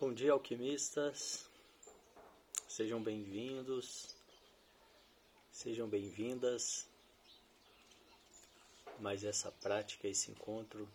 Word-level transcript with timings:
Bom 0.00 0.14
dia, 0.14 0.30
alquimistas. 0.30 1.50
Sejam 2.68 3.02
bem-vindos, 3.02 4.14
sejam 5.50 5.88
bem-vindas. 5.88 6.86
Mais 9.00 9.24
essa 9.24 9.50
prática, 9.50 10.06
esse 10.06 10.30
encontro 10.30 10.88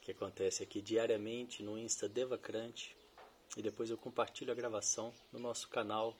que 0.00 0.12
acontece 0.12 0.62
aqui 0.62 0.80
diariamente 0.80 1.62
no 1.62 1.76
Insta 1.76 2.08
Devacrante 2.08 2.96
e 3.54 3.60
depois 3.60 3.90
eu 3.90 3.98
compartilho 3.98 4.50
a 4.50 4.56
gravação 4.56 5.12
no 5.30 5.38
nosso 5.38 5.68
canal 5.68 6.16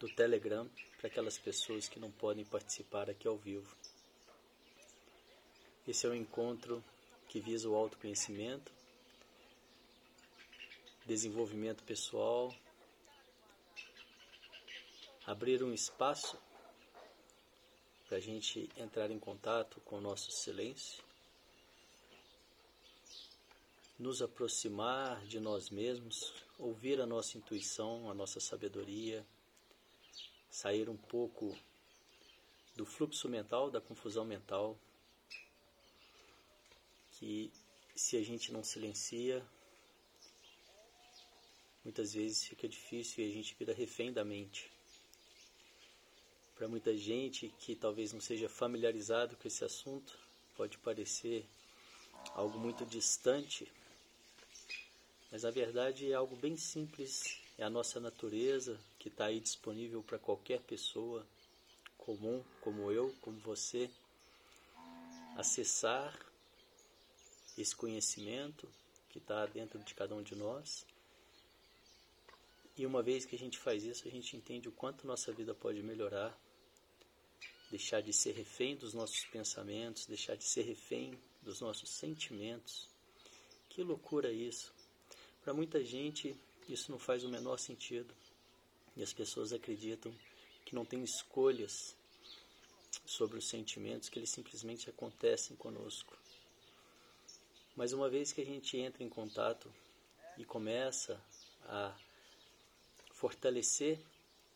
do 0.00 0.08
Telegram 0.08 0.68
para 0.98 1.06
aquelas 1.06 1.38
pessoas 1.38 1.88
que 1.88 2.00
não 2.00 2.10
podem 2.10 2.44
participar 2.44 3.08
aqui 3.08 3.28
ao 3.28 3.38
vivo. 3.38 3.72
Esse 5.86 6.06
é 6.06 6.10
um 6.10 6.14
encontro 6.16 6.82
que 7.28 7.38
visa 7.38 7.68
o 7.68 7.76
autoconhecimento 7.76 8.72
desenvolvimento 11.04 11.84
pessoal, 11.84 12.54
abrir 15.26 15.62
um 15.62 15.72
espaço 15.72 16.38
para 18.08 18.16
a 18.16 18.20
gente 18.20 18.70
entrar 18.76 19.10
em 19.10 19.18
contato 19.18 19.80
com 19.82 19.98
o 19.98 20.00
nosso 20.00 20.30
silêncio, 20.30 21.04
nos 23.98 24.22
aproximar 24.22 25.24
de 25.26 25.38
nós 25.38 25.68
mesmos, 25.68 26.32
ouvir 26.58 27.00
a 27.00 27.06
nossa 27.06 27.36
intuição, 27.36 28.10
a 28.10 28.14
nossa 28.14 28.40
sabedoria, 28.40 29.26
sair 30.50 30.88
um 30.88 30.96
pouco 30.96 31.54
do 32.74 32.86
fluxo 32.86 33.28
mental, 33.28 33.70
da 33.70 33.80
confusão 33.80 34.24
mental, 34.24 34.78
que 37.12 37.52
se 37.94 38.16
a 38.16 38.22
gente 38.22 38.52
não 38.52 38.64
silencia, 38.64 39.46
muitas 41.84 42.14
vezes 42.14 42.44
fica 42.44 42.66
difícil 42.66 43.24
e 43.24 43.30
a 43.30 43.32
gente 43.32 43.54
vira 43.58 43.74
refém 43.74 44.12
da 44.12 44.24
mente. 44.24 44.70
Para 46.56 46.66
muita 46.66 46.96
gente 46.96 47.52
que 47.60 47.76
talvez 47.76 48.12
não 48.12 48.20
seja 48.20 48.48
familiarizado 48.48 49.36
com 49.36 49.46
esse 49.46 49.64
assunto, 49.64 50.18
pode 50.56 50.78
parecer 50.78 51.44
algo 52.32 52.58
muito 52.58 52.86
distante, 52.86 53.70
mas 55.30 55.42
na 55.42 55.50
verdade 55.50 56.10
é 56.10 56.14
algo 56.14 56.36
bem 56.36 56.56
simples, 56.56 57.38
é 57.58 57.64
a 57.64 57.70
nossa 57.70 58.00
natureza 58.00 58.80
que 58.98 59.08
está 59.08 59.26
aí 59.26 59.40
disponível 59.40 60.02
para 60.02 60.18
qualquer 60.18 60.60
pessoa 60.60 61.26
comum, 61.98 62.42
como 62.60 62.90
eu, 62.90 63.14
como 63.20 63.38
você, 63.40 63.90
acessar 65.36 66.16
esse 67.58 67.74
conhecimento 67.74 68.68
que 69.10 69.18
está 69.18 69.46
dentro 69.46 69.78
de 69.80 69.94
cada 69.94 70.14
um 70.14 70.22
de 70.22 70.34
nós 70.34 70.86
e 72.76 72.84
uma 72.84 73.02
vez 73.02 73.24
que 73.24 73.36
a 73.36 73.38
gente 73.38 73.58
faz 73.58 73.84
isso, 73.84 74.08
a 74.08 74.10
gente 74.10 74.36
entende 74.36 74.68
o 74.68 74.72
quanto 74.72 75.06
nossa 75.06 75.32
vida 75.32 75.54
pode 75.54 75.82
melhorar, 75.82 76.36
deixar 77.70 78.00
de 78.00 78.12
ser 78.12 78.32
refém 78.32 78.76
dos 78.76 78.92
nossos 78.92 79.24
pensamentos, 79.26 80.06
deixar 80.06 80.36
de 80.36 80.44
ser 80.44 80.62
refém 80.62 81.16
dos 81.42 81.60
nossos 81.60 81.90
sentimentos. 81.90 82.88
Que 83.68 83.82
loucura 83.82 84.32
isso! 84.32 84.72
Para 85.42 85.54
muita 85.54 85.84
gente, 85.84 86.34
isso 86.68 86.90
não 86.90 86.98
faz 86.98 87.22
o 87.22 87.28
menor 87.28 87.58
sentido. 87.58 88.12
E 88.96 89.02
as 89.02 89.12
pessoas 89.12 89.52
acreditam 89.52 90.14
que 90.64 90.74
não 90.74 90.84
tem 90.84 91.02
escolhas 91.02 91.94
sobre 93.04 93.38
os 93.38 93.48
sentimentos, 93.48 94.08
que 94.08 94.18
eles 94.18 94.30
simplesmente 94.30 94.88
acontecem 94.88 95.56
conosco. 95.56 96.16
Mas 97.76 97.92
uma 97.92 98.08
vez 98.08 98.32
que 98.32 98.40
a 98.40 98.44
gente 98.44 98.76
entra 98.78 99.02
em 99.02 99.08
contato 99.08 99.70
e 100.38 100.44
começa 100.44 101.20
a 101.64 101.94
fortalecer 103.24 103.98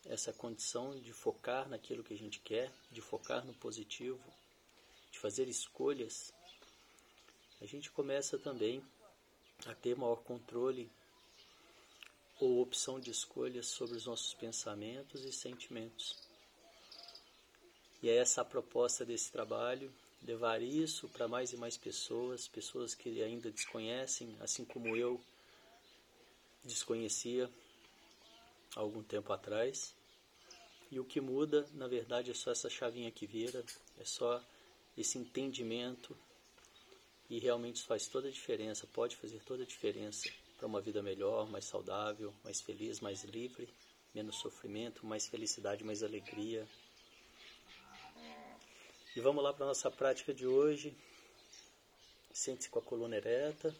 essa 0.05 0.31
condição 0.31 0.95
de 0.99 1.11
focar 1.11 1.67
naquilo 1.67 2.03
que 2.03 2.13
a 2.13 2.17
gente 2.17 2.39
quer, 2.39 2.71
de 2.91 3.01
focar 3.01 3.43
no 3.43 3.51
positivo, 3.55 4.23
de 5.11 5.17
fazer 5.17 5.47
escolhas, 5.47 6.31
a 7.59 7.65
gente 7.65 7.89
começa 7.89 8.37
também 8.37 8.85
a 9.65 9.73
ter 9.73 9.95
maior 9.97 10.17
controle 10.17 10.87
ou 12.39 12.61
opção 12.61 12.99
de 12.99 13.09
escolhas 13.09 13.65
sobre 13.65 13.97
os 13.97 14.05
nossos 14.05 14.35
pensamentos 14.35 15.25
e 15.25 15.33
sentimentos. 15.33 16.15
E 18.03 18.09
é 18.09 18.17
essa 18.17 18.41
a 18.41 18.45
proposta 18.45 19.03
desse 19.03 19.31
trabalho, 19.31 19.91
levar 20.21 20.61
isso 20.61 21.09
para 21.09 21.27
mais 21.27 21.53
e 21.53 21.57
mais 21.57 21.75
pessoas, 21.75 22.47
pessoas 22.47 22.93
que 22.93 23.23
ainda 23.23 23.49
desconhecem, 23.49 24.37
assim 24.39 24.63
como 24.63 24.95
eu 24.95 25.19
desconhecia 26.63 27.49
há 28.75 28.79
algum 28.79 29.03
tempo 29.03 29.31
atrás. 29.33 29.93
E 30.91 30.99
o 30.99 31.05
que 31.05 31.21
muda, 31.21 31.67
na 31.73 31.87
verdade, 31.87 32.31
é 32.31 32.33
só 32.33 32.51
essa 32.51 32.69
chavinha 32.69 33.11
que 33.11 33.27
vira, 33.27 33.63
é 33.99 34.05
só 34.05 34.43
esse 34.97 35.17
entendimento 35.17 36.17
e 37.29 37.37
realmente 37.37 37.83
faz 37.83 38.07
toda 38.07 38.27
a 38.27 38.31
diferença, 38.31 38.87
pode 38.87 39.15
fazer 39.15 39.39
toda 39.43 39.63
a 39.63 39.65
diferença 39.65 40.29
para 40.57 40.65
uma 40.65 40.81
vida 40.81 41.01
melhor, 41.03 41.47
mais 41.47 41.65
saudável, 41.65 42.33
mais 42.43 42.59
feliz, 42.59 42.99
mais 42.99 43.23
livre, 43.23 43.69
menos 44.13 44.37
sofrimento, 44.37 45.05
mais 45.05 45.27
felicidade, 45.27 45.83
mais 45.83 46.01
alegria. 46.01 46.67
E 49.15 49.21
vamos 49.21 49.43
lá 49.43 49.53
para 49.53 49.65
a 49.65 49.67
nossa 49.67 49.91
prática 49.91 50.33
de 50.33 50.47
hoje. 50.47 50.95
Sente-se 52.33 52.69
com 52.69 52.79
a 52.79 52.81
coluna 52.81 53.15
ereta, 53.15 53.75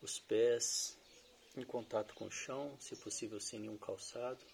os 0.00 0.18
pés 0.18 0.96
em 1.56 1.64
contato 1.64 2.14
com 2.14 2.26
o 2.26 2.30
chão, 2.30 2.76
se 2.80 2.96
possível 2.96 3.40
sem 3.40 3.60
nenhum 3.60 3.76
calçado. 3.76 4.44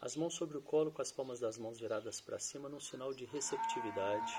As 0.00 0.16
mãos 0.16 0.34
sobre 0.34 0.56
o 0.56 0.62
colo, 0.62 0.90
com 0.90 1.02
as 1.02 1.12
palmas 1.12 1.40
das 1.40 1.58
mãos 1.58 1.78
viradas 1.78 2.20
para 2.20 2.38
cima, 2.38 2.68
num 2.68 2.80
sinal 2.80 3.12
de 3.12 3.24
receptividade. 3.24 4.32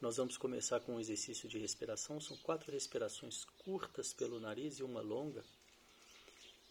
Nós 0.00 0.16
vamos 0.16 0.36
começar 0.36 0.80
com 0.80 0.96
um 0.96 1.00
exercício 1.00 1.48
de 1.48 1.58
respiração. 1.58 2.20
São 2.20 2.36
quatro 2.38 2.72
respirações 2.72 3.44
curtas 3.64 4.12
pelo 4.12 4.40
nariz 4.40 4.78
e 4.78 4.82
uma 4.82 5.00
longa. 5.00 5.44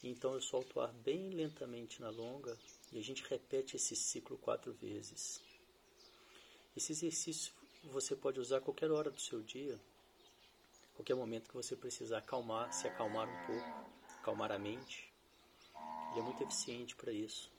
Então 0.04 0.34
eu 0.34 0.42
solto 0.42 0.80
o 0.80 0.82
ar 0.82 0.92
bem 0.92 1.30
lentamente 1.30 2.02
na 2.02 2.10
longa 2.10 2.58
e 2.92 3.00
a 3.00 3.02
gente 3.02 3.24
repete 3.24 3.76
esse 3.76 3.96
ciclo 3.96 4.38
quatro 4.38 4.74
vezes. 4.74 5.40
Esse 6.76 6.92
exercício 6.92 7.54
você 7.86 8.16
pode 8.16 8.40
usar 8.40 8.58
a 8.58 8.62
qualquer 8.62 8.92
hora 8.92 9.10
do 9.10 9.22
seu 9.22 9.42
dia 9.42 9.80
qualquer 10.94 11.16
momento 11.16 11.50
que 11.50 11.56
você 11.56 11.76
precisar 11.76 12.20
acalmar, 12.20 12.72
se 12.74 12.88
acalmar 12.88 13.28
um 13.28 13.46
pouco, 13.46 13.92
acalmar 14.20 14.52
a 14.52 14.60
mente. 14.60 15.12
Ele 16.12 16.20
é 16.20 16.24
muito 16.24 16.44
eficiente 16.44 16.96
para 16.96 17.12
isso. 17.12 17.52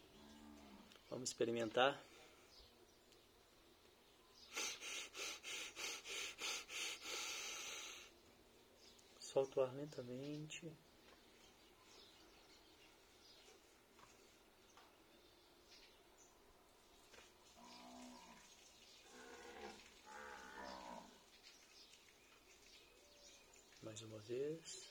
Vamos 1.11 1.31
experimentar. 1.31 2.03
Solta 9.19 9.61
o 9.61 9.63
ar 9.63 9.75
lentamente. 9.75 10.71
Vez. 24.33 24.89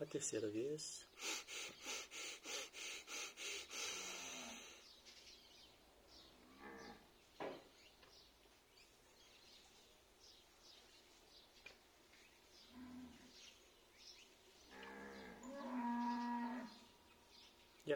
A 0.00 0.06
terceira 0.06 0.48
vez. 0.48 1.06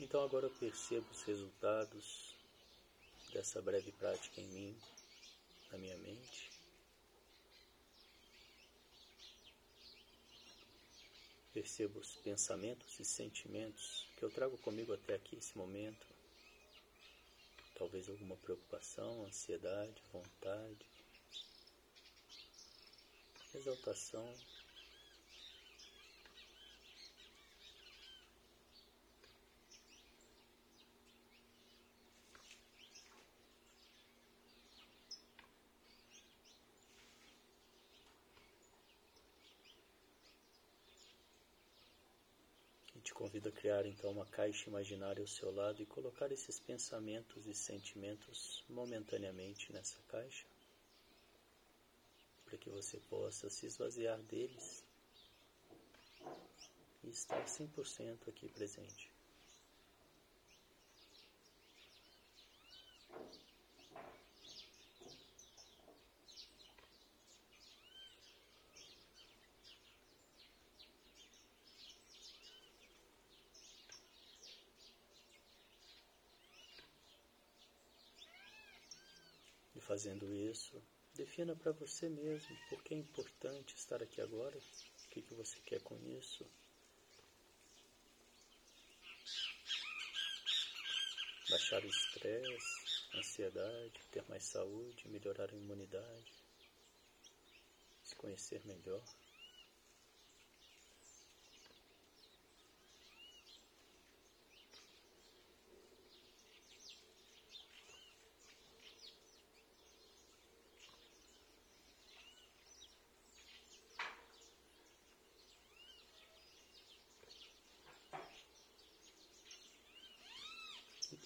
Então 0.00 0.24
agora 0.24 0.46
eu 0.46 0.50
percebo 0.50 1.06
os 1.10 1.22
resultados 1.24 2.34
dessa 3.34 3.60
breve 3.60 3.92
prática 3.92 4.40
em 4.40 4.46
mim, 4.46 4.76
na 5.70 5.76
minha 5.76 5.96
mente. 5.98 6.50
Percebo 11.52 11.98
os 11.98 12.16
pensamentos 12.16 12.98
e 12.98 13.04
sentimentos 13.04 14.06
que 14.16 14.22
eu 14.22 14.30
trago 14.30 14.56
comigo 14.58 14.94
até 14.94 15.16
aqui, 15.16 15.36
esse 15.36 15.56
momento. 15.58 16.06
Talvez 17.74 18.08
alguma 18.08 18.36
preocupação, 18.36 19.26
ansiedade, 19.26 20.02
vontade, 20.10 20.86
exaltação, 23.54 24.34
criar 43.52 43.86
então 43.86 44.10
uma 44.10 44.26
caixa 44.26 44.68
imaginária 44.68 45.20
ao 45.20 45.26
seu 45.26 45.50
lado 45.54 45.82
e 45.82 45.86
colocar 45.86 46.30
esses 46.30 46.60
pensamentos 46.60 47.46
e 47.46 47.54
sentimentos 47.54 48.64
momentaneamente 48.68 49.72
nessa 49.72 49.98
caixa, 50.08 50.46
para 52.44 52.58
que 52.58 52.68
você 52.68 52.98
possa 53.08 53.48
se 53.48 53.66
esvaziar 53.66 54.18
deles 54.22 54.84
e 57.04 57.10
estar 57.10 57.44
100% 57.44 58.28
aqui 58.28 58.48
presente. 58.48 59.09
Fazendo 80.00 80.34
isso, 80.34 80.82
defina 81.14 81.54
para 81.54 81.72
você 81.72 82.08
mesmo 82.08 82.56
por 82.70 82.82
que 82.82 82.94
é 82.94 82.96
importante 82.96 83.76
estar 83.76 84.02
aqui 84.02 84.18
agora, 84.22 84.56
o 84.56 85.08
que, 85.10 85.20
que 85.20 85.34
você 85.34 85.60
quer 85.60 85.82
com 85.82 85.94
isso. 86.18 86.46
Baixar 91.50 91.84
o 91.84 91.86
estresse, 91.86 93.18
ansiedade, 93.18 94.00
ter 94.10 94.24
mais 94.26 94.44
saúde, 94.44 95.06
melhorar 95.06 95.52
a 95.52 95.56
imunidade, 95.56 96.32
se 98.02 98.16
conhecer 98.16 98.64
melhor. 98.64 99.04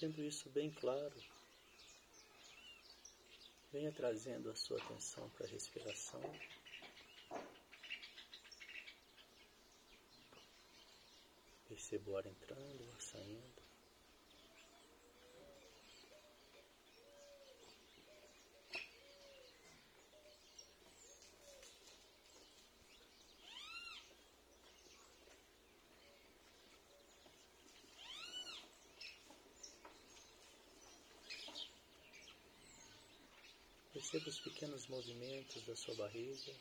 Tendo 0.04 0.22
isso 0.22 0.50
bem 0.50 0.70
claro, 0.70 1.14
venha 3.72 3.90
trazendo 3.90 4.50
a 4.50 4.54
sua 4.54 4.76
atenção 4.78 5.30
para 5.30 5.46
a 5.46 5.48
respiração. 5.48 6.20
Perceba 11.66 12.10
o 12.10 12.16
ar 12.18 12.26
entrando, 12.26 12.84
o 12.84 12.92
ar 12.92 13.00
saindo. 13.00 13.63
Perceba 34.14 34.30
os 34.30 34.38
pequenos 34.38 34.86
movimentos 34.86 35.64
da 35.64 35.74
sua 35.74 35.96
barriga. 35.96 36.52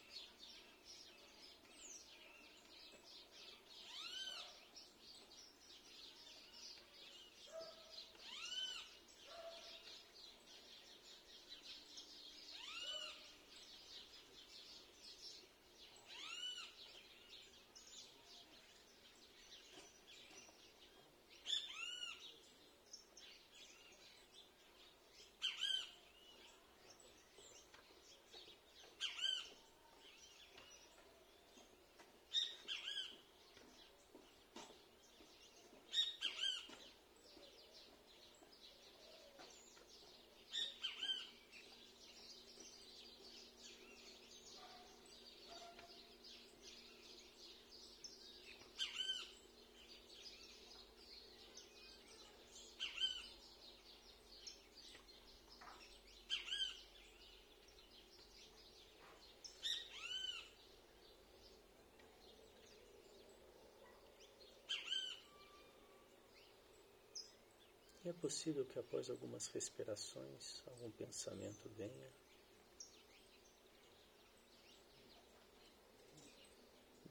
E 68.04 68.10
é 68.10 68.14
possível 68.14 68.66
que 68.66 68.78
após 68.78 69.10
algumas 69.10 69.48
respirações, 69.48 70.62
algum 70.68 70.92
pensamento 70.92 71.70
venha. 71.70 72.12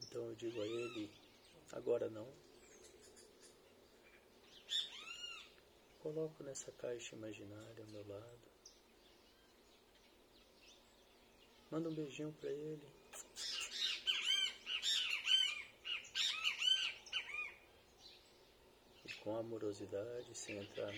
Então 0.03 0.27
eu 0.27 0.35
digo 0.35 0.61
a 0.61 0.67
ele, 0.67 1.09
agora 1.71 2.07
não. 2.11 2.31
Coloco 6.03 6.43
nessa 6.43 6.71
caixa 6.73 7.15
imaginária 7.15 7.83
ao 7.83 7.89
meu 7.89 8.07
lado. 8.07 8.53
Manda 11.71 11.89
um 11.89 11.95
beijinho 11.95 12.31
para 12.33 12.51
ele. 12.51 13.02
Com 19.23 19.37
amorosidade, 19.37 20.35
sem 20.35 20.57
entrar 20.57 20.93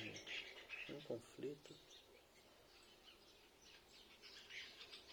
em 0.90 1.00
conflito. 1.02 1.76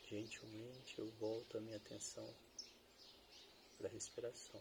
Gentilmente 0.08 0.98
eu 0.98 1.10
volto 1.20 1.58
a 1.58 1.60
minha 1.60 1.76
atenção 1.76 2.26
para 3.76 3.88
a 3.88 3.90
respiração. 3.90 4.60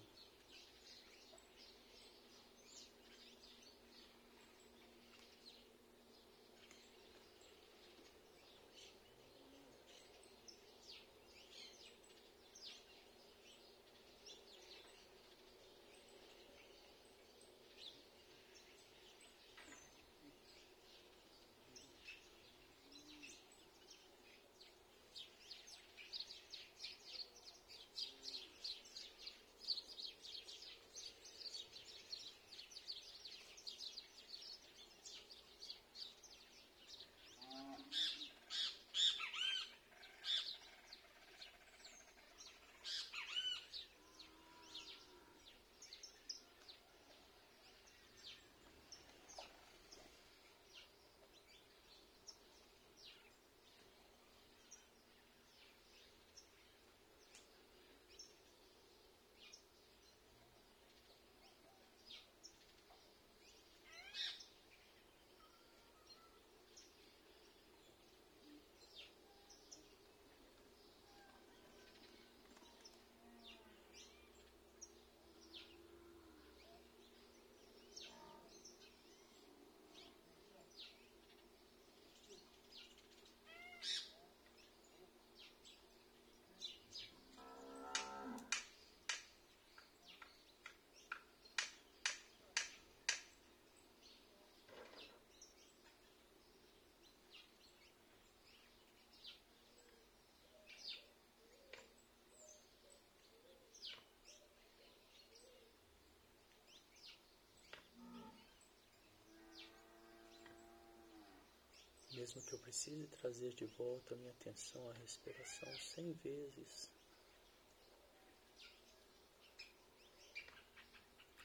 Mesmo 112.22 112.40
que 112.44 112.54
eu 112.54 112.60
precise 112.60 113.08
trazer 113.08 113.52
de 113.56 113.66
volta 113.66 114.16
minha 114.16 114.30
atenção 114.30 114.88
à 114.92 114.94
respiração 114.94 115.68
cem 115.80 116.14
vezes, 116.14 116.92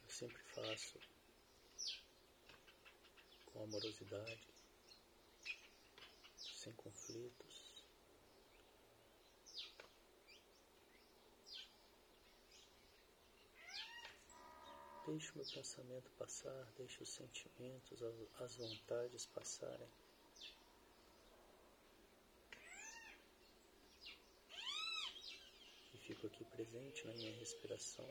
eu 0.05 0.11
sempre 0.11 0.39
faço 0.55 1.01
com 3.47 3.63
amorosidade, 3.63 4.49
sem 6.53 6.75
conflitos. 6.75 7.73
Deixe 15.07 15.33
o 15.33 15.37
meu 15.37 15.47
pensamento 15.47 16.11
passar, 16.19 16.71
deixe 16.77 17.03
os 17.03 17.09
sentimentos, 17.09 18.03
as 18.39 18.57
vontades 18.57 19.25
passarem. 19.25 19.89
Fico 26.07 26.27
aqui 26.29 26.45
presente 26.45 27.05
na 27.05 27.13
minha 27.15 27.37
respiração. 27.39 28.07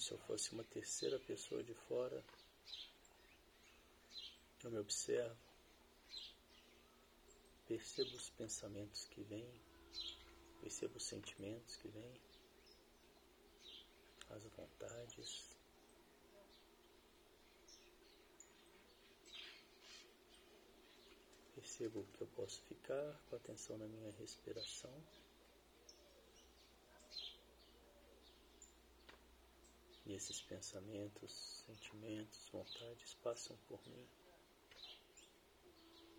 Como 0.00 0.06
se 0.06 0.12
eu 0.12 0.18
fosse 0.18 0.52
uma 0.52 0.64
terceira 0.64 1.18
pessoa 1.20 1.62
de 1.62 1.74
fora. 1.74 2.24
Eu 4.64 4.70
me 4.70 4.78
observo, 4.78 5.36
percebo 7.68 8.16
os 8.16 8.30
pensamentos 8.30 9.04
que 9.04 9.22
vêm, 9.22 9.46
percebo 10.62 10.96
os 10.96 11.04
sentimentos 11.04 11.76
que 11.76 11.88
vêm, 11.88 12.14
as 14.30 14.42
vontades. 14.44 15.50
Percebo 21.54 22.06
que 22.14 22.22
eu 22.22 22.26
posso 22.28 22.62
ficar 22.62 23.20
com 23.28 23.36
atenção 23.36 23.76
na 23.76 23.86
minha 23.86 24.12
respiração. 24.12 25.04
E 30.10 30.14
esses 30.14 30.42
pensamentos, 30.42 31.62
sentimentos, 31.64 32.48
vontades 32.52 33.14
passam 33.22 33.56
por 33.68 33.80
mim, 33.86 34.08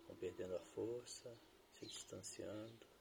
vão 0.06 0.16
perdendo 0.16 0.56
a 0.56 0.60
força, 0.60 1.30
se 1.78 1.84
distanciando. 1.84 2.91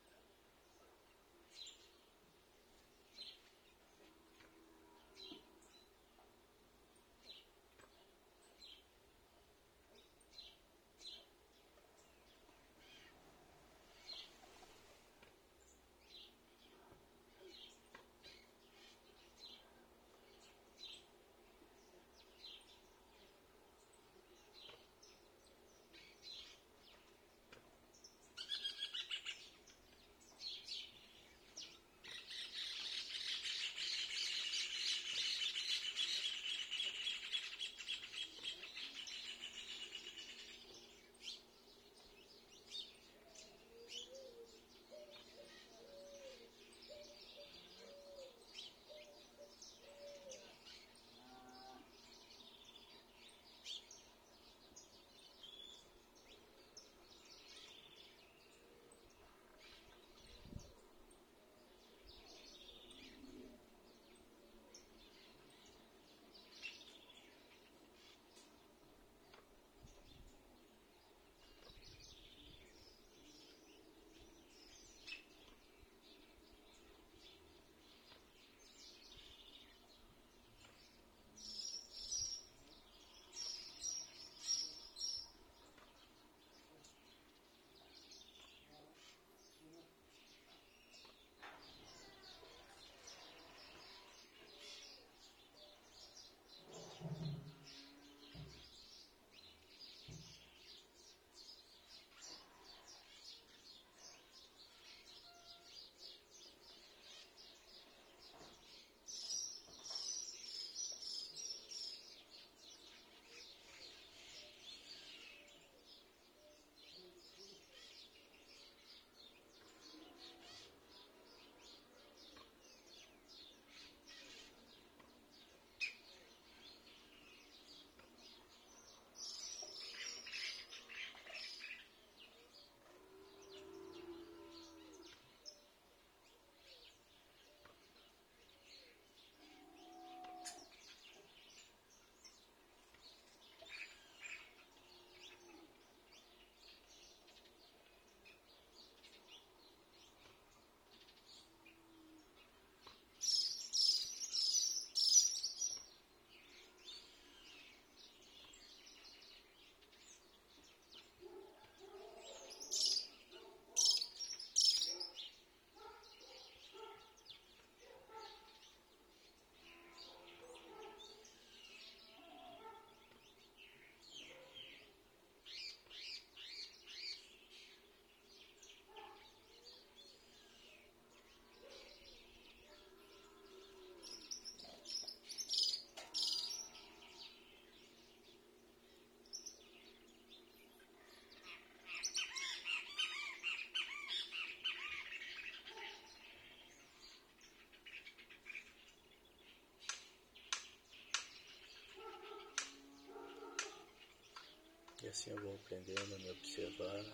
E 205.03 205.07
assim 205.07 205.31
eu 205.31 205.39
vou 205.39 205.55
aprendendo 205.55 206.13
a 206.13 206.19
me 206.19 206.29
observar, 206.29 207.05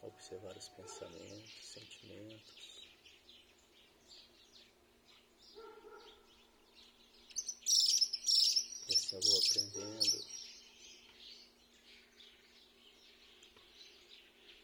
observar 0.00 0.56
os 0.56 0.68
pensamentos, 0.68 1.66
sentimentos. 1.66 2.88
E 8.88 8.94
assim 8.94 9.16
eu 9.16 9.22
vou 9.22 9.38
aprendendo 9.38 10.24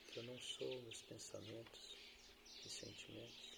que 0.09 0.19
eu 0.19 0.23
não 0.23 0.41
sou 0.41 0.83
meus 0.83 1.03
pensamentos 1.03 1.81
e 2.65 2.71
sentimentos. 2.71 3.56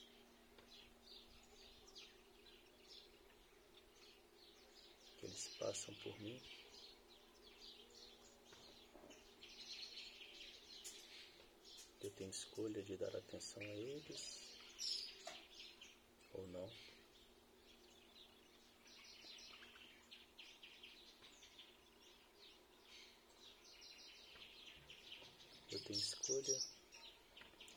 Eles 5.38 5.48
passam 5.59 5.94
por 6.03 6.20
mim. 6.20 6.40
Eu 12.01 12.11
tenho 12.11 12.31
escolha 12.31 12.83
de 12.83 12.96
dar 12.96 13.14
atenção 13.14 13.62
a 13.62 13.74
eles 13.77 14.42
ou 16.35 16.46
não. 16.48 16.68
Eu 25.70 25.81
tenho 25.85 26.01
escolha 26.01 26.59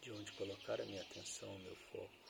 de 0.02 0.12
onde 0.12 0.32
colocar 0.32 0.82
a 0.82 0.86
minha 0.86 1.02
atenção, 1.04 1.56
o 1.56 1.60
meu 1.60 1.76
foco. 1.92 2.22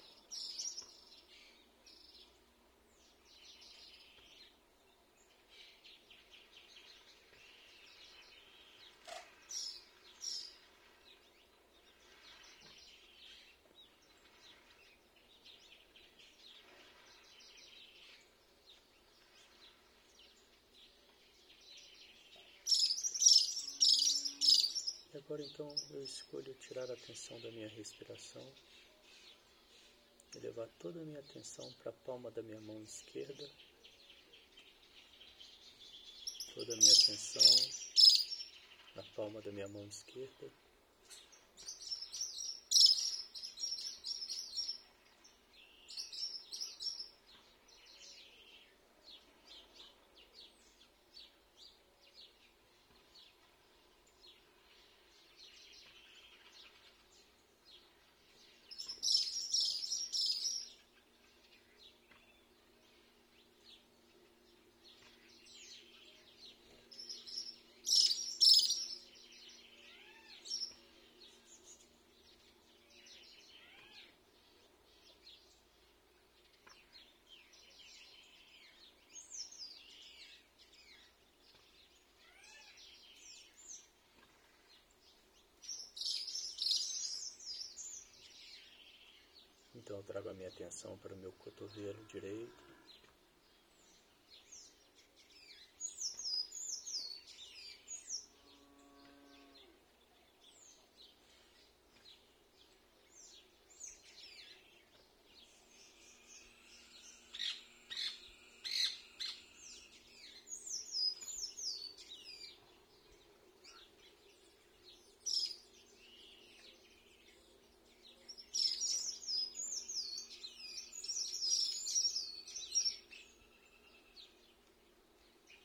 Agora 25.14 25.44
então 25.44 25.68
eu 25.90 26.02
escolho 26.04 26.54
tirar 26.54 26.90
a 26.90 26.94
atenção 26.94 27.38
da 27.42 27.52
minha 27.52 27.68
respiração 27.68 28.46
e 30.34 30.40
levar 30.40 30.70
toda 30.80 31.02
a 31.02 31.04
minha 31.04 31.20
atenção 31.20 31.70
para 31.74 31.90
a 31.90 31.94
palma 32.06 32.32
da 32.32 32.42
minha 32.42 32.62
mão 32.62 32.82
esquerda, 32.82 33.50
toda 36.56 36.74
a 36.74 36.78
minha 36.78 36.94
atenção 36.94 37.42
na 38.96 39.04
palma 39.04 39.42
da 39.42 39.52
minha 39.52 39.68
mão 39.68 39.86
esquerda. 39.86 40.50
Então 89.74 89.91
trago 90.04 90.30
a 90.30 90.34
minha 90.34 90.50
atenção 90.50 90.98
para 90.98 91.14
o 91.14 91.18
meu 91.18 91.32
cotovelo 91.34 92.04
direito. 92.06 92.71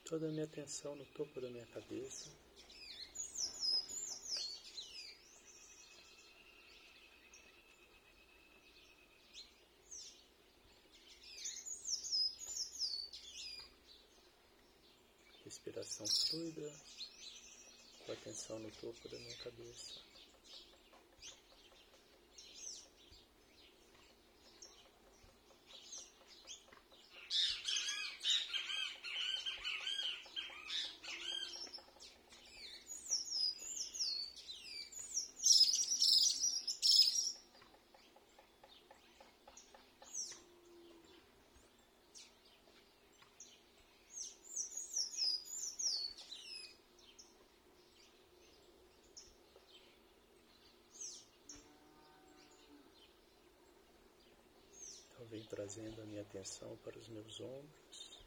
Toda 0.07 0.25
a 0.25 0.31
minha 0.31 0.45
atenção 0.45 0.95
no 0.95 1.05
topo 1.07 1.41
da 1.41 1.49
minha 1.49 1.65
cabeça. 1.65 2.29
Respiração 15.43 16.07
fluida, 16.07 16.73
com 18.05 18.11
atenção 18.13 18.59
no 18.59 18.71
topo 18.71 19.09
da 19.09 19.17
minha 19.17 19.37
cabeça. 19.37 20.16
Vem 55.37 55.45
trazendo 55.45 56.01
a 56.01 56.05
minha 56.05 56.21
atenção 56.21 56.75
para 56.77 56.97
os 56.97 57.07
meus 57.09 57.39
ombros. 57.39 58.17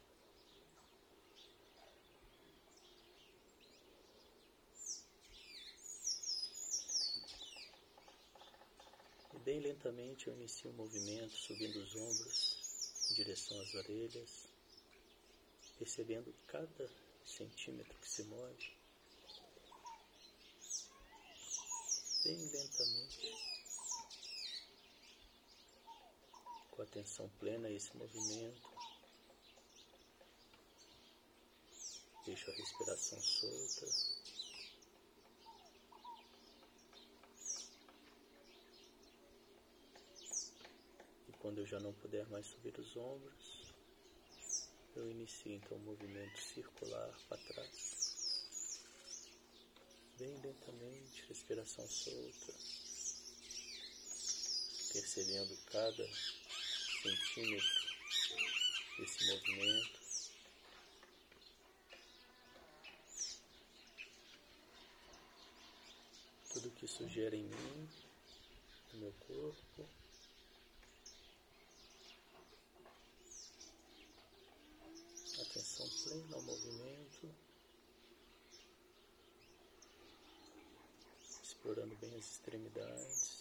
E 9.33 9.39
bem 9.39 9.59
lentamente 9.59 10.27
eu 10.27 10.33
inicio 10.35 10.69
o 10.69 10.73
movimento 10.73 11.33
subindo 11.33 11.75
os 11.77 11.95
ombros 11.95 12.57
em 13.09 13.13
direção 13.15 13.59
às 13.59 13.73
orelhas, 13.73 14.47
percebendo 15.77 16.33
cada 16.47 16.89
centímetro 17.25 17.97
que 17.99 18.09
se 18.09 18.23
move. 18.23 18.71
Bem 22.23 22.37
lentamente. 22.51 23.60
Com 26.81 26.83
atenção 26.83 27.29
plena 27.39 27.67
a 27.67 27.71
esse 27.71 27.95
movimento. 27.95 28.71
Deixo 32.25 32.49
a 32.49 32.53
respiração 32.55 33.21
solta. 33.21 33.85
E 41.27 41.33
quando 41.39 41.59
eu 41.59 41.67
já 41.67 41.79
não 41.79 41.93
puder 41.93 42.27
mais 42.29 42.47
subir 42.47 42.77
os 42.79 42.95
ombros, 42.95 43.73
eu 44.95 45.09
inicio 45.11 45.51
então 45.53 45.77
o 45.77 45.81
movimento 45.81 46.39
circular 46.41 47.15
para 47.29 47.37
trás. 47.37 48.91
Bem 50.17 50.35
lentamente, 50.41 51.25
respiração 51.27 51.87
solta, 51.87 52.53
percebendo 54.93 55.57
cada 55.71 56.07
centímetro 57.01 57.91
esse 58.99 59.25
movimento. 59.27 59.99
Tudo 66.53 66.71
que 66.71 66.85
isso 66.85 67.07
gera 67.09 67.35
em 67.35 67.43
mim, 67.43 67.89
no 68.93 68.99
meu 68.99 69.13
corpo. 69.13 69.89
Atenção 75.41 75.89
plena 76.03 76.35
ao 76.35 76.41
movimento. 76.43 77.35
Explorando 81.43 81.95
bem 81.95 82.13
as 82.15 82.31
extremidades. 82.31 83.40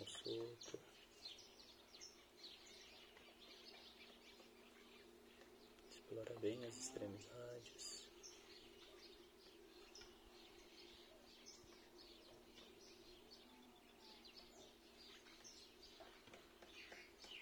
Solta. 0.00 0.78
Explora 5.90 6.34
bem 6.40 6.64
as 6.64 6.76
extremidades. 6.76 8.08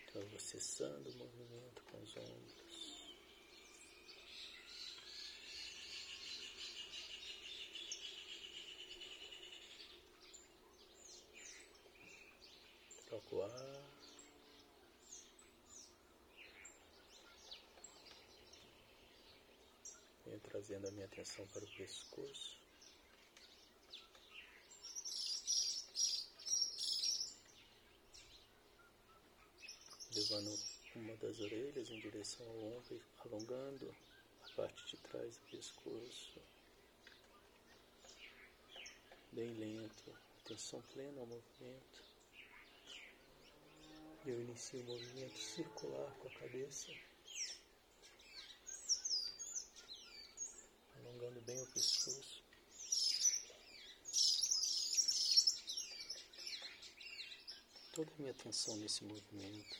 Então, 0.09 0.23
eu 0.23 0.29
vou 0.29 0.41
cessando 0.41 1.09
o 1.09 1.17
movimento 1.19 1.83
com 1.85 2.03
os 2.03 2.17
ombros. 2.17 2.70
O 13.33 13.43
ar. 13.43 13.81
Venho 20.27 20.41
trazendo 20.41 20.89
a 20.89 20.91
minha 20.93 21.07
atenção 21.07 21.47
para 21.49 21.65
o 21.65 21.69
pescoço. 21.69 22.59
Levando 30.15 30.59
uma 30.97 31.17
das 31.17 31.41
orelhas 31.41 31.89
em 31.91 32.01
direção 32.01 32.47
ao 32.47 32.63
ombro, 32.77 33.03
alongando 33.21 33.95
a 34.43 34.49
parte 34.57 34.87
de 34.87 34.97
trás 34.99 35.37
do 35.37 35.47
pescoço. 35.47 36.41
Bem 39.33 39.53
lento, 39.55 40.13
atenção 40.45 40.83
plena 40.93 41.21
ao 41.21 41.27
movimento. 41.27 42.10
Eu 44.27 44.39
inicio 44.39 44.79
o 44.81 44.85
movimento 44.85 45.39
circular 45.39 46.15
com 46.17 46.29
a 46.29 46.31
cabeça, 46.33 46.93
alongando 50.95 51.41
bem 51.41 51.59
o 51.63 51.67
pescoço. 51.69 52.43
Toda 57.95 58.11
a 58.13 58.17
minha 58.19 58.33
atenção 58.33 58.77
nesse 58.77 59.05
movimento. 59.05 59.77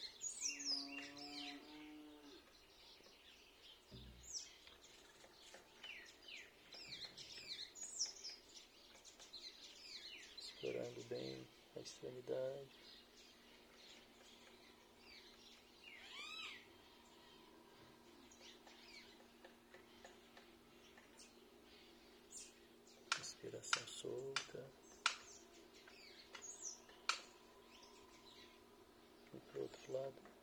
Explorando 10.39 11.05
bem 11.05 11.47
a 11.77 11.81
extremidade. 11.81 12.91
respiração 23.41 23.87
solta. 23.87 24.71
E 29.63 29.69
para 29.69 30.40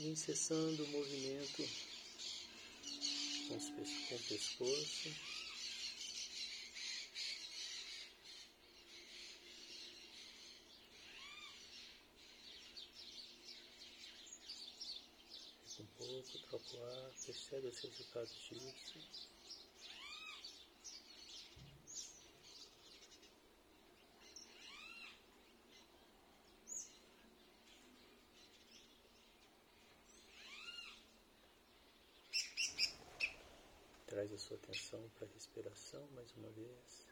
o 0.00 0.06
outro 0.06 0.06
lado. 0.06 0.06
Vem 0.06 0.16
cessando 0.16 0.84
o 0.84 0.88
movimento 0.88 1.68
com, 3.48 3.54
o 4.14 4.18
pescoço. 4.20 5.10
um 15.80 15.86
pouco, 15.96 16.38
troca 16.40 16.76
o 16.76 16.84
ar, 16.84 17.12
percebe 17.24 17.68
os 17.68 17.78
resultados 17.78 18.34
disso. 18.50 19.30
Traz 34.10 34.32
a 34.32 34.38
sua 34.38 34.56
atenção 34.56 35.08
para 35.16 35.24
a 35.24 35.30
respiração 35.60 36.08
mais 36.14 36.32
uma 36.34 36.50
vez. 36.50 37.09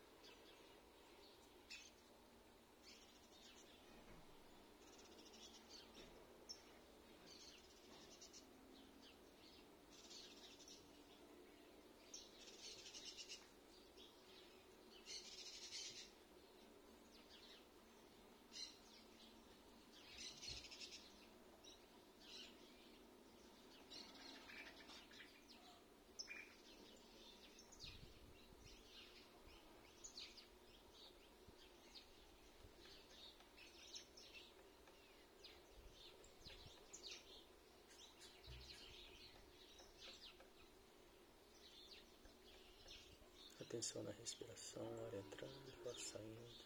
Atenção 43.68 44.02
na 44.02 44.12
respiração, 44.12 44.82
ar 45.04 45.12
entrando 45.12 45.88
ar 45.90 45.94
saindo. 45.98 46.64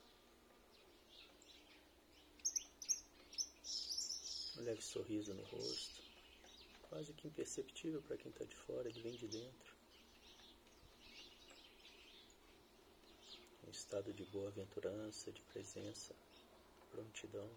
Um 4.56 4.62
leve 4.62 4.80
sorriso 4.80 5.34
no 5.34 5.42
rosto, 5.42 6.00
quase 6.82 7.12
que 7.14 7.26
imperceptível 7.26 8.00
para 8.02 8.16
quem 8.16 8.30
está 8.30 8.44
de 8.44 8.54
fora, 8.54 8.88
ele 8.88 9.00
vem 9.00 9.16
de 9.16 9.26
dentro. 9.26 9.74
Um 13.66 13.70
estado 13.72 14.12
de 14.14 14.24
boa-aventurança, 14.26 15.32
de 15.32 15.42
presença, 15.42 16.14
prontidão. 16.88 17.50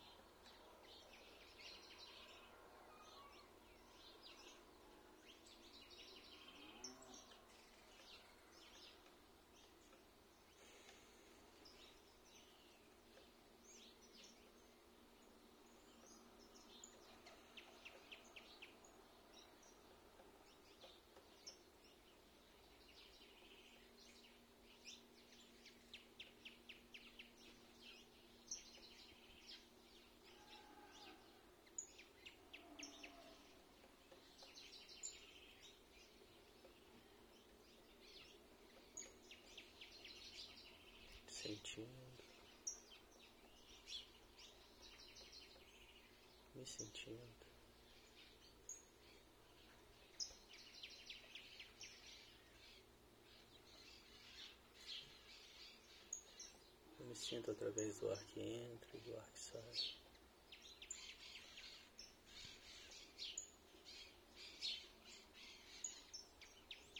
Sentindo, 41.66 42.24
me 46.54 46.66
sentindo. 46.66 47.46
Eu 57.00 57.06
me 57.08 57.16
sinto 57.16 57.50
através 57.50 58.00
do 58.00 58.12
ar 58.12 58.24
que 58.26 58.40
entra 58.40 58.90
e 58.94 59.00
do 59.00 59.18
ar 59.18 59.28
que 59.32 59.40
sai. 59.40 59.64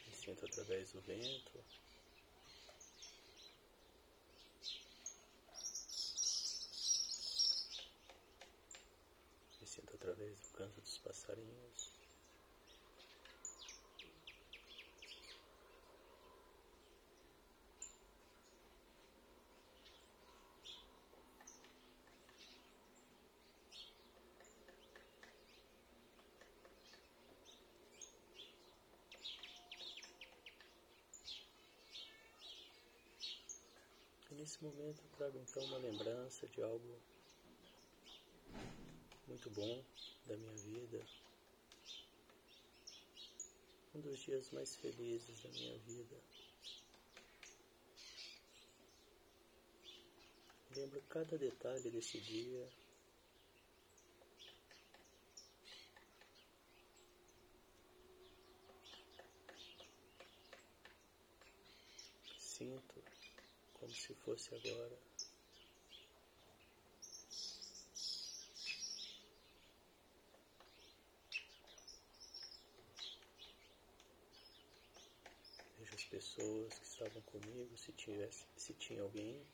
Me 0.06 0.14
sinto 0.14 0.44
através 0.44 0.92
do 0.92 1.00
vento. 1.02 1.64
através 10.06 10.38
do 10.40 10.48
canto 10.50 10.80
dos 10.80 10.98
passarinhos. 10.98 11.92
E 34.25 34.25
nesse 34.36 34.62
momento 34.62 35.02
eu 35.02 35.10
trago 35.16 35.38
então 35.38 35.64
uma 35.64 35.78
lembrança 35.78 36.46
de 36.48 36.62
algo 36.62 37.00
muito 39.26 39.50
bom 39.50 39.84
da 40.26 40.36
minha 40.36 40.52
vida, 40.52 41.06
um 43.94 44.00
dos 44.00 44.18
dias 44.20 44.50
mais 44.50 44.76
felizes 44.76 45.42
da 45.42 45.48
minha 45.48 45.78
vida. 45.78 46.16
Lembro 50.76 51.00
cada 51.08 51.38
detalhe 51.38 51.90
desse 51.90 52.20
dia. 52.20 52.68
Sinto 62.38 63.02
como 63.72 63.85
se 63.98 64.14
fosse 64.14 64.54
agora. 64.54 64.96
pessoas 76.16 76.78
que 76.78 76.86
estavam 76.86 77.22
comigo, 77.22 77.76
se, 77.76 77.92
tivesse, 77.92 78.46
se 78.56 78.72
tinha 78.74 79.02
alguém. 79.02 79.44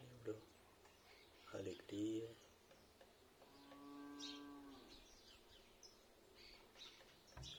Lembro 0.00 0.42
a 1.52 1.58
alegria. 1.58 2.28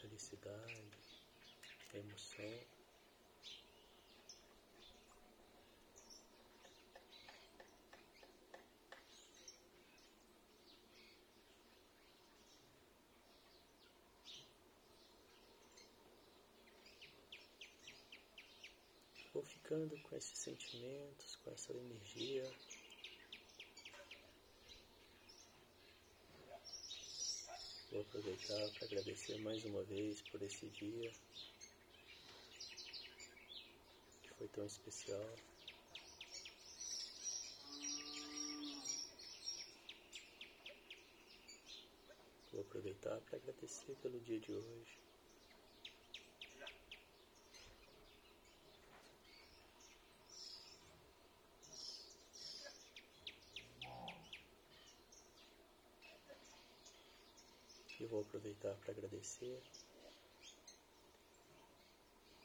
Felicidade, 0.01 0.89
emoção. 1.93 2.79
Vou 19.39 19.45
ficando 19.69 19.95
com 20.01 20.15
esses 20.15 20.39
sentimentos, 20.39 21.35
com 21.43 21.51
essa 21.51 21.71
energia. 21.71 22.51
Vou 27.91 28.01
aproveitar 28.01 28.71
para 28.71 28.85
agradecer 28.87 29.37
mais 29.41 29.63
uma 29.65 29.83
vez 29.83 30.21
por 30.23 30.41
esse 30.41 30.65
dia 30.69 31.11
que 34.23 34.29
foi 34.39 34.47
tão 34.47 34.65
especial. 34.65 35.29
Vou 42.51 42.61
aproveitar 42.61 43.21
para 43.21 43.37
agradecer 43.37 43.95
pelo 44.01 44.19
dia 44.21 44.39
de 44.39 44.51
hoje. 44.51 44.99
e 57.99 58.05
vou 58.05 58.21
aproveitar 58.59 58.75
para 58.81 58.91
agradecer. 58.91 59.61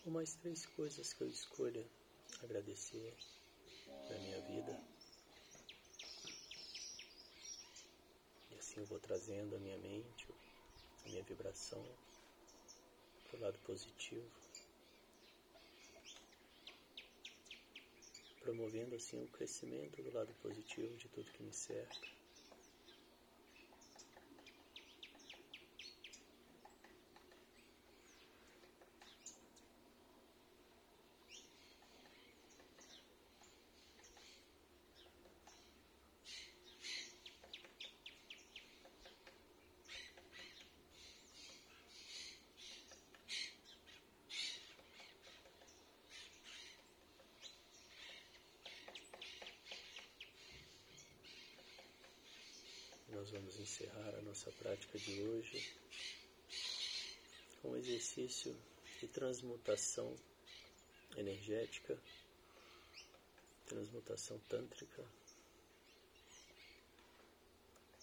Ou 0.06 0.12
mais 0.12 0.34
três 0.34 0.64
coisas 0.66 1.12
que 1.12 1.22
eu 1.22 1.28
escolha 1.28 1.84
agradecer 2.42 3.16
na 3.86 4.18
minha 4.18 4.40
vida. 4.42 4.80
E 8.50 8.58
assim 8.58 8.80
eu 8.80 8.86
vou 8.86 9.00
trazendo 9.00 9.56
a 9.56 9.58
minha 9.58 9.78
mente, 9.78 10.26
a 11.04 11.08
minha 11.08 11.22
vibração 11.22 11.84
para 13.24 13.38
o 13.38 13.40
lado 13.40 13.58
positivo. 13.60 14.30
Promovendo 18.40 18.94
assim 18.94 19.24
o 19.24 19.28
crescimento 19.28 20.02
do 20.02 20.12
lado 20.12 20.32
positivo 20.42 20.94
de 20.98 21.08
tudo 21.08 21.32
que 21.32 21.42
me 21.42 21.52
cerca. 21.52 22.23
Nós 53.14 53.30
vamos 53.30 53.58
encerrar 53.60 54.14
a 54.16 54.22
nossa 54.22 54.50
prática 54.50 54.98
de 54.98 55.22
hoje 55.22 55.72
com 57.62 57.70
um 57.70 57.76
exercício 57.76 58.56
de 59.00 59.06
transmutação 59.06 60.16
energética, 61.16 61.96
transmutação 63.66 64.38
tântrica, 64.48 65.04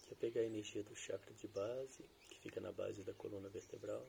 que 0.06 0.14
é 0.14 0.16
pegar 0.16 0.40
a 0.40 0.46
energia 0.46 0.82
do 0.82 0.96
chakra 0.96 1.34
de 1.34 1.46
base, 1.48 2.02
que 2.30 2.40
fica 2.40 2.60
na 2.60 2.72
base 2.72 3.04
da 3.04 3.12
coluna 3.12 3.50
vertebral, 3.50 4.08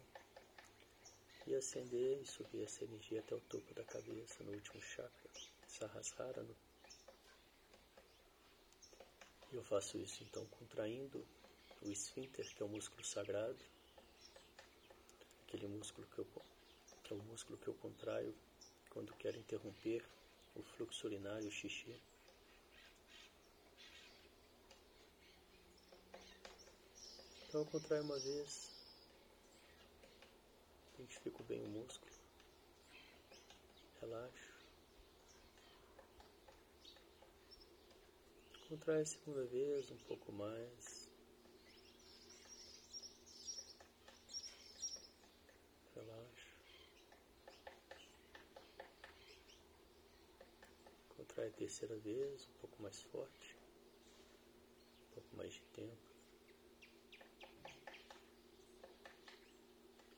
e 1.46 1.54
acender 1.54 2.22
e 2.22 2.26
subir 2.26 2.64
essa 2.64 2.86
energia 2.86 3.20
até 3.20 3.36
o 3.36 3.42
topo 3.42 3.74
da 3.74 3.84
cabeça, 3.84 4.42
no 4.46 4.54
último 4.54 4.82
chakra, 4.82 5.30
Sahasrara, 5.68 6.44
no 6.44 6.56
eu 9.58 9.64
faço 9.64 9.98
isso 9.98 10.24
então 10.24 10.46
contraindo 10.48 11.26
o 11.82 11.92
esfíncter, 11.92 12.54
que 12.56 12.64
é 12.64 12.66
o 12.66 12.70
músculo 12.70 13.04
sagrado, 13.04 13.64
aquele 15.44 15.68
músculo 15.68 16.08
que, 16.08 16.20
eu, 16.20 16.28
que 17.04 17.14
é 17.14 17.16
o 17.16 17.24
músculo 17.24 17.58
que 17.60 17.68
eu 17.68 17.74
contraio 17.76 18.34
quando 18.90 19.14
quero 19.16 19.38
interromper 19.38 20.04
o 20.56 20.64
fluxo 20.64 21.06
urinário, 21.06 21.48
o 21.48 21.52
xixi. 21.52 22.02
Então 27.48 27.62
eu 27.62 27.68
contraio 27.68 28.04
uma 28.04 28.18
vez, 28.18 28.72
identifico 30.96 31.44
bem 31.44 31.64
o 31.64 31.70
músculo, 31.70 32.12
relaxo. 34.02 34.53
Contrai 38.74 39.06
segunda 39.06 39.46
vez 39.46 39.92
um 39.92 39.98
pouco 39.98 40.32
mais. 40.32 41.08
Relaxa. 45.94 46.48
Contrai 51.16 51.50
a 51.50 51.52
terceira 51.52 51.96
vez 51.98 52.48
um 52.48 52.54
pouco 52.62 52.82
mais 52.82 53.00
forte. 53.04 53.56
Um 55.06 55.14
pouco 55.14 55.36
mais 55.36 55.54
de 55.54 55.62
tempo. 55.66 56.10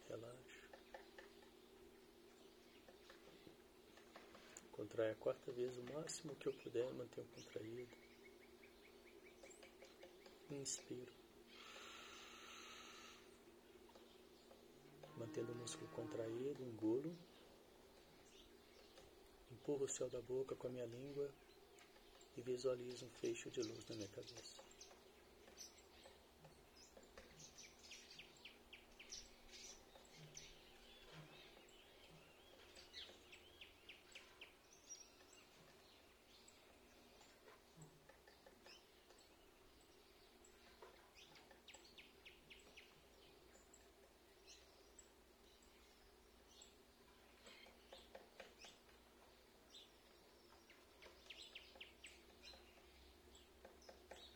Relaxa. 0.08 0.70
Contrai 4.72 5.12
a 5.12 5.16
quarta 5.16 5.52
vez 5.52 5.78
o 5.78 5.84
máximo 5.94 6.34
que 6.38 6.48
eu 6.48 6.54
puder, 6.54 6.94
mantenho 6.94 7.28
contraído. 7.36 8.15
Inspiro. 10.62 11.14
Mantendo 15.18 15.52
o 15.52 15.56
músculo 15.56 15.90
contraído, 15.92 16.64
engulo. 16.64 17.16
Empurro 19.52 19.86
o 19.86 19.90
céu 19.90 20.10
da 20.10 20.22
boca 20.22 20.56
com 20.56 20.68
a 20.68 20.70
minha 20.70 20.86
língua 20.86 21.30
e 22.38 22.42
visualizo 22.42 23.06
um 23.06 23.10
fecho 23.10 23.50
de 23.52 23.62
luz 23.62 23.86
na 23.90 23.96
minha 23.96 24.10
cabeça. 24.10 24.66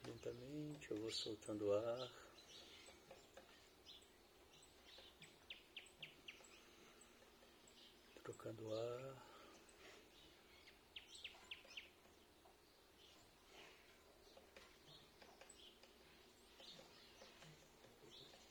lentamente, 0.10 0.79
eu 0.90 0.98
vou 1.02 1.12
soltando 1.12 1.72
ar. 1.72 2.12
Trocando 8.24 8.74
ar. 8.74 9.30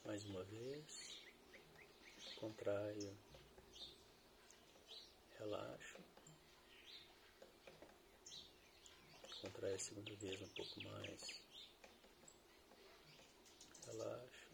Mais 0.05 0.25
uma 0.25 0.45
vez. 0.45 1.23
Contraio. 2.37 3.19
Relaxo. 5.39 5.99
Contrai 9.41 9.75
a 9.75 9.79
segunda 9.79 10.15
vez 10.17 10.41
um 10.41 10.49
pouco 10.49 10.81
mais 10.83 11.49
relaxa. 13.99 14.49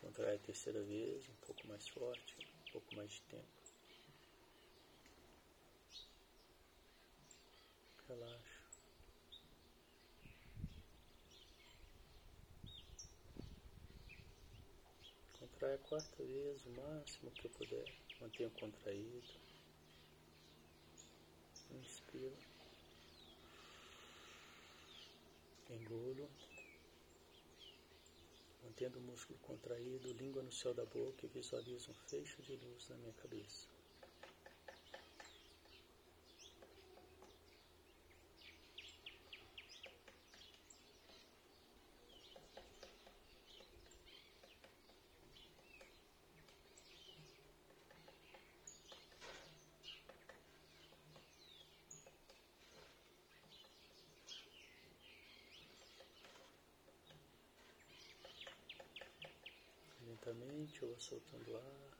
Contrai 0.00 0.36
a 0.36 0.38
terceira 0.50 0.82
vez, 0.82 1.28
um 1.28 1.46
pouco 1.46 1.64
mais 1.68 1.86
forte, 1.86 2.34
um 2.40 2.72
pouco 2.72 2.96
mais 2.96 3.12
de 3.12 3.22
tempo. 3.22 3.46
Relaxa. 8.08 8.60
Contrai 15.38 15.74
a 15.74 15.78
quarta 15.78 16.24
vez, 16.24 16.66
o 16.66 16.70
máximo 16.70 17.30
que 17.30 17.46
eu 17.46 17.50
puder. 17.50 17.86
Mantenha 18.20 18.50
contraído. 18.50 19.32
Inspira. 21.70 22.36
engulo, 25.68 26.28
mantendo 28.80 28.98
o 28.98 29.02
músculo 29.02 29.38
contraído, 29.40 30.10
língua 30.14 30.42
no 30.42 30.50
céu 30.50 30.72
da 30.72 30.86
boca 30.86 31.26
e 31.26 31.28
visualizo 31.28 31.90
um 31.90 31.94
fecho 32.08 32.40
de 32.40 32.56
luz 32.56 32.88
na 32.88 32.96
minha 32.96 33.12
cabeça. 33.12 33.68
Lentamente, 60.20 60.80
vou 60.80 60.98
soltando 61.00 61.56
ar. 61.56 61.90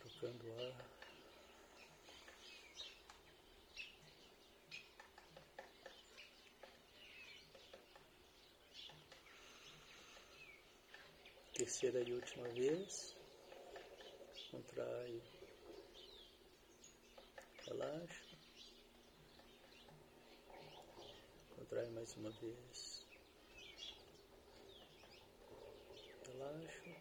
Trocando 0.00 0.52
ar. 0.52 0.86
Terceira 11.52 12.00
e 12.00 12.12
última 12.12 12.48
vez. 12.48 13.16
Contrai. 14.50 15.22
Relaxa. 17.66 18.25
Contrai 21.68 21.90
mais 21.90 22.16
uma 22.16 22.30
vez. 22.30 23.04
Relaxa. 26.28 26.96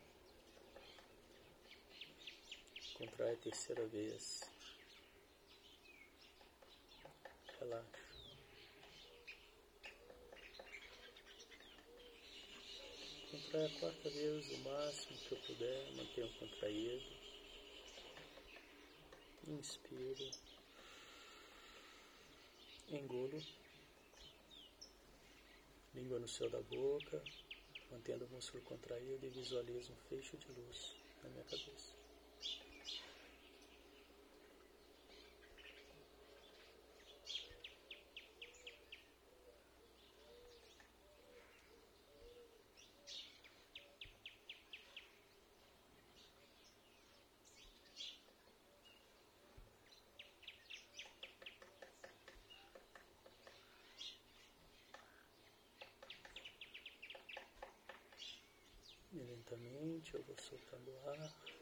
Contrai 2.98 3.34
a 3.34 3.38
terceira 3.38 3.86
vez. 3.86 4.42
Relaxa. 7.60 8.06
Contrai 13.30 13.66
a 13.66 13.80
quarta 13.80 14.10
vez 14.10 14.52
o 14.52 14.58
máximo 14.58 15.18
que 15.20 15.32
eu 15.32 15.42
puder, 15.42 15.92
mantenha 15.92 16.40
contraído. 16.40 17.06
Inspiro. 19.48 20.32
Engulo 22.90 23.65
língua 25.96 26.20
no 26.20 26.28
céu 26.28 26.50
da 26.50 26.62
boca, 26.62 27.22
mantendo 27.90 28.26
o 28.26 28.30
músculo 28.30 28.62
contraído 28.64 29.26
e 29.26 29.30
visualizo 29.30 29.94
um 29.94 30.10
fecho 30.10 30.38
de 30.38 30.48
luz 30.52 30.94
na 31.24 31.30
minha 31.30 31.44
cabeça. 31.46 32.05
Lentamente 59.76 60.16
eu 60.16 60.24
vou 60.24 60.36
soltando 60.38 60.92
ar. 61.08 61.55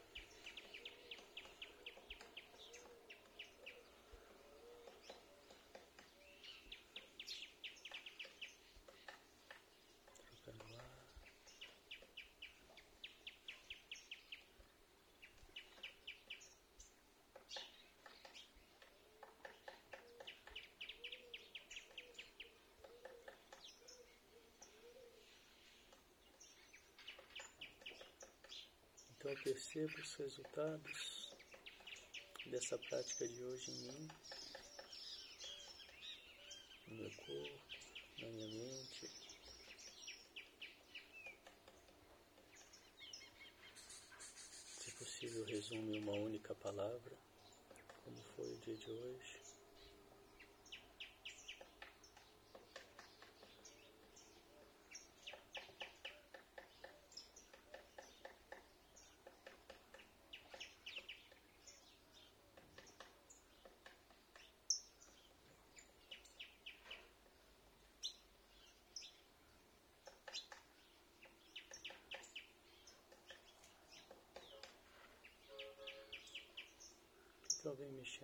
Então 29.24 29.32
eu 29.32 29.42
percebo 29.42 29.98
os 30.02 30.14
resultados 30.16 31.30
dessa 32.44 32.76
prática 32.76 33.26
de 33.26 33.42
hoje 33.42 33.70
em 33.70 33.74
mim, 33.74 34.10
no 36.88 36.96
meu 36.96 37.10
corpo, 37.10 37.58
na 38.18 38.28
minha 38.28 38.48
mente. 38.48 39.10
Se 44.78 44.90
possível, 44.98 45.46
resume 45.46 45.96
uma 45.96 46.12
única 46.12 46.54
palavra, 46.56 47.16
como 48.04 48.22
foi 48.36 48.52
o 48.52 48.58
dia 48.58 48.76
de 48.76 48.90
hoje. 48.90 49.43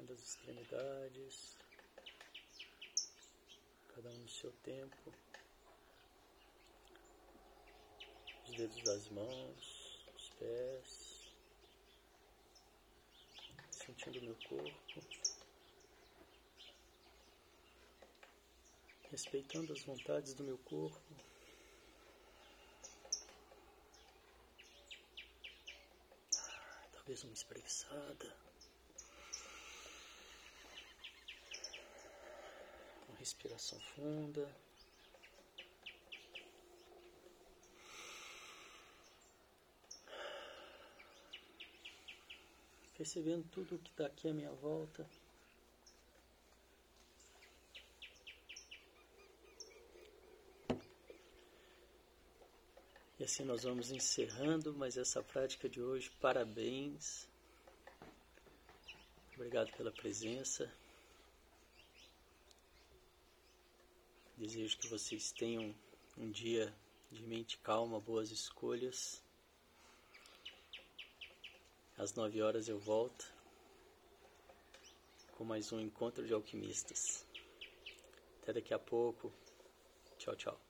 Mexendo 0.01 0.13
as 0.15 0.21
extremidades, 0.21 1.59
cada 3.95 4.09
um 4.09 4.19
no 4.19 4.29
seu 4.29 4.51
tempo, 4.63 5.13
os 8.47 8.55
dedos 8.55 8.83
das 8.83 9.09
mãos, 9.11 10.07
os 10.17 10.31
pés, 10.39 11.35
sentindo 13.73 14.23
meu 14.23 14.37
corpo, 14.49 15.03
respeitando 19.11 19.71
as 19.75 19.83
vontades 19.83 20.33
do 20.33 20.45
meu 20.45 20.57
corpo. 20.57 21.15
Ah, 26.39 26.89
talvez 26.91 27.23
uma 27.23 27.35
espreguiçada. 27.35 28.50
Respiração 33.31 33.79
funda. 33.95 34.49
Percebendo 42.97 43.49
tudo 43.51 43.77
o 43.77 43.79
que 43.79 43.91
está 43.91 44.07
aqui 44.07 44.29
à 44.29 44.35
minha 44.35 44.51
volta. 44.53 45.09
E 53.19 53.25
assim 53.25 53.45
nós 53.45 53.63
vamos 53.63 53.91
encerrando 53.93 54.75
mais 54.75 54.97
essa 54.97 55.23
prática 55.23 55.69
de 55.69 55.81
hoje. 55.81 56.11
Parabéns. 56.21 57.29
Obrigado 59.35 59.71
pela 59.77 59.93
presença. 59.93 60.71
Desejo 64.41 64.79
que 64.79 64.87
vocês 64.87 65.31
tenham 65.33 65.75
um 66.17 66.31
dia 66.31 66.75
de 67.13 67.23
mente 67.25 67.59
calma, 67.59 68.01
boas 68.01 68.31
escolhas. 68.31 69.23
Às 71.99 72.15
nove 72.15 72.41
horas 72.41 72.67
eu 72.67 72.79
volto 72.79 73.31
com 75.33 75.45
mais 75.45 75.71
um 75.73 75.79
encontro 75.79 76.27
de 76.27 76.33
alquimistas. 76.33 77.27
Até 78.41 78.55
daqui 78.55 78.73
a 78.73 78.79
pouco. 78.79 79.31
Tchau, 80.17 80.35
tchau. 80.35 80.70